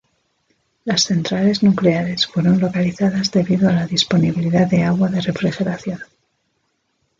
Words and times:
Las 0.83 1.03
centrales 1.03 1.61
nucleares 1.61 2.25
fueron 2.25 2.59
localizadas 2.59 3.31
debido 3.31 3.69
a 3.69 3.73
la 3.73 3.85
disponibilidad 3.85 4.65
de 4.67 4.81
agua 4.81 5.09
de 5.09 5.21
refrigeración. 5.21 5.99